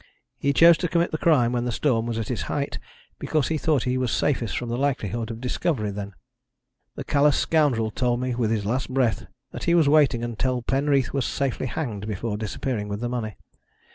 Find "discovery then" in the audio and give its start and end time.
5.39-6.13